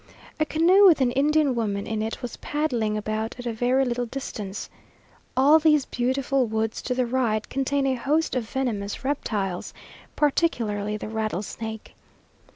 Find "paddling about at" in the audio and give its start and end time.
2.37-3.45